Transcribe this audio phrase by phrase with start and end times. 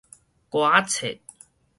[0.49, 1.21] 歌仔冊